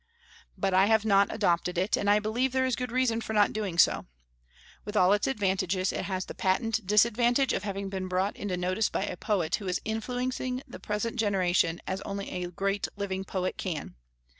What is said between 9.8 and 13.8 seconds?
influencing the present generation as only a great living poet